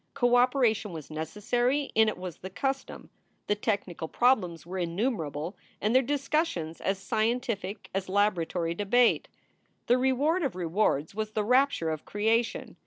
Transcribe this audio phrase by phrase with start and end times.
[0.15, 3.11] Co operation was necessary and it was the custom.
[3.45, 9.27] The technical prob lems were innumerable and their discussions as scientific as laboratory debate.
[9.85, 12.77] The reward of rewards was the rapture of creation.